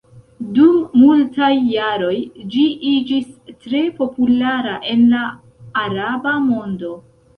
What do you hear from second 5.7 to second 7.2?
araba mondo.